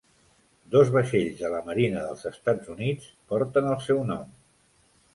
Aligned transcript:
Dos 0.75 0.89
vaixells 0.95 1.35
de 1.43 1.51
la 1.57 1.61
Marina 1.69 2.03
dels 2.07 2.25
Estats 2.33 2.75
Units 2.79 3.09
porten 3.35 3.73
el 3.77 3.81
seu 3.91 4.05
nom. 4.13 4.29